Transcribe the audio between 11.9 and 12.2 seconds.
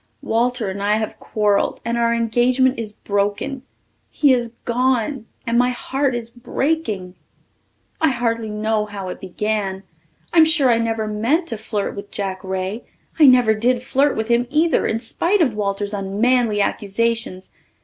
with